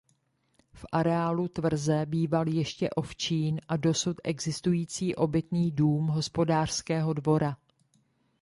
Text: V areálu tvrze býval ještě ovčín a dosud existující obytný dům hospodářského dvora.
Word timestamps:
V 0.73 0.85
areálu 0.91 1.47
tvrze 1.47 2.05
býval 2.05 2.47
ještě 2.47 2.89
ovčín 2.89 3.59
a 3.67 3.77
dosud 3.77 4.17
existující 4.23 5.15
obytný 5.15 5.71
dům 5.71 6.07
hospodářského 6.07 7.13
dvora. 7.13 7.57